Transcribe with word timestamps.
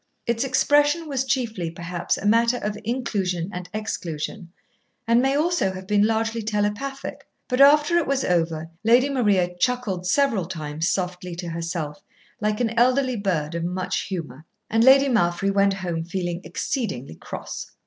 Its 0.25 0.43
expression 0.43 1.07
was 1.07 1.23
chiefly, 1.23 1.69
perhaps, 1.69 2.17
a 2.17 2.25
matter 2.25 2.57
of 2.57 2.75
inclusion 2.83 3.51
and 3.53 3.69
exclusion, 3.71 4.51
and 5.07 5.21
may 5.21 5.35
also 5.37 5.71
have 5.73 5.85
been 5.85 6.01
largely 6.07 6.41
telepathic; 6.41 7.27
but 7.47 7.61
after 7.61 7.97
it 7.97 8.07
was 8.07 8.23
over, 8.23 8.67
Lady 8.83 9.09
Maria 9.11 9.47
chuckled 9.59 10.07
several 10.07 10.45
times 10.47 10.89
softly 10.89 11.35
to 11.35 11.49
herself, 11.49 12.01
like 12.39 12.59
an 12.59 12.71
elderly 12.79 13.15
bird 13.15 13.53
of 13.53 13.63
much 13.63 13.99
humour, 14.05 14.43
and 14.71 14.83
Lady 14.83 15.05
Malfry 15.07 15.51
went 15.53 15.73
home 15.75 16.03
feeling 16.03 16.41
exceedingly 16.43 17.13
cross. 17.13 17.69